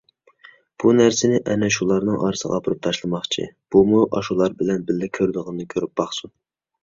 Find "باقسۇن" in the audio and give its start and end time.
6.03-6.35